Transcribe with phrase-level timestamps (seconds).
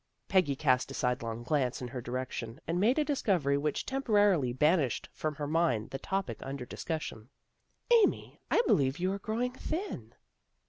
[0.29, 4.79] Peggy cast a sidelong glance in her direction, and made a discovery which temporarily ban
[4.79, 7.29] ished from her mind the topic under discussion."
[8.01, 10.15] Amy, I believe you are growing thin."